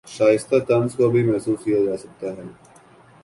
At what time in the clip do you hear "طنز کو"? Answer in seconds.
0.67-1.09